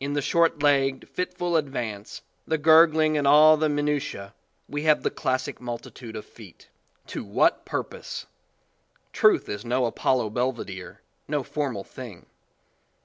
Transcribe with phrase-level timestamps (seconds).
[0.00, 4.32] In the short legged, fit ful advance, the gurgling and all the minutise
[4.68, 6.66] we have the classic multitude of feet.
[7.06, 8.26] To what purpose!
[9.12, 12.26] Truth is no Apollo Belvedere, no formal thing.